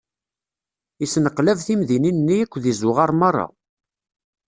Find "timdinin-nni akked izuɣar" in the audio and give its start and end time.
1.67-3.11